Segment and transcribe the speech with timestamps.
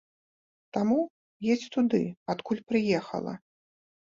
[0.77, 0.97] Таму,
[1.55, 2.01] едзь туды,
[2.35, 3.33] адкуль прыехала.